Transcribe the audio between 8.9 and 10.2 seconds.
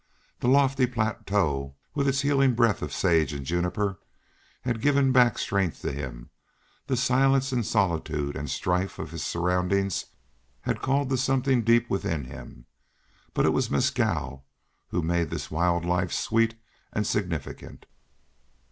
of his surroundings